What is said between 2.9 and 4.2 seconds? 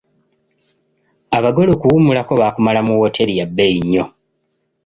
wooteri yabeeyi nnyo.